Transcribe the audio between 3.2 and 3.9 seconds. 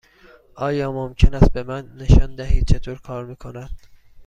می کند؟